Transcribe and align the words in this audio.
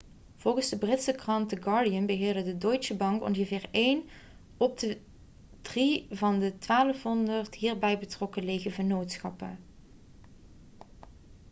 volgens 0.35 0.69
de 0.69 0.77
britse 0.77 1.11
krant 1.15 1.49
the 1.49 1.61
guardian 1.61 2.05
beheerde 2.05 2.57
deutsche 2.57 2.95
bank 2.95 3.21
ongeveer 3.21 3.69
een 3.71 4.09
op 4.57 4.79
de 4.79 4.97
drie 5.61 6.07
van 6.11 6.39
de 6.39 6.53
1200 6.67 7.55
hierbij 7.55 7.99
betrokken 7.99 8.43
lege 8.45 8.71
vennootschappen 8.71 9.57